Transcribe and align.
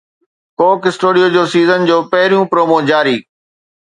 ڪوڪ 0.59 0.79
اسٽوڊيو 0.89 1.27
جو 1.35 1.43
سيزن 1.53 1.79
جو 1.89 1.97
پهريون 2.15 2.45
پرومو 2.51 2.77
جاري 2.89 3.15